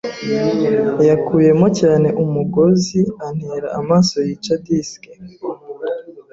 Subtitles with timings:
[1.07, 4.55] yakuyemo cyane umugozi antera amaso yica.
[4.63, 5.01] Dick,